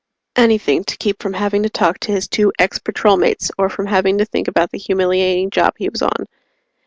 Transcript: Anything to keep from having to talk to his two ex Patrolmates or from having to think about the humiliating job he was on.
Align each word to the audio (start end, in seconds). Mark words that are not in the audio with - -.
Anything 0.35 0.83
to 0.85 0.97
keep 0.97 1.21
from 1.21 1.33
having 1.33 1.61
to 1.61 1.69
talk 1.69 1.99
to 1.99 2.11
his 2.11 2.27
two 2.27 2.51
ex 2.57 2.79
Patrolmates 2.79 3.51
or 3.59 3.69
from 3.69 3.85
having 3.85 4.17
to 4.17 4.25
think 4.25 4.47
about 4.47 4.71
the 4.71 4.79
humiliating 4.79 5.51
job 5.51 5.75
he 5.77 5.89
was 5.89 6.01
on. 6.01 6.25